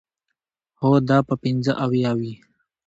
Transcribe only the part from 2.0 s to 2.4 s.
وي.